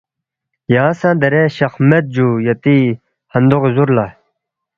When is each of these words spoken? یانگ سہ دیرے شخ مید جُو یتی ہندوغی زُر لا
یانگ 0.73 0.95
سہ 0.99 1.09
دیرے 1.21 1.43
شخ 1.57 1.73
مید 1.87 2.05
جُو 2.13 2.27
یتی 2.47 2.77
ہندوغی 3.33 3.71
زُر 3.75 3.89
لا 3.95 4.05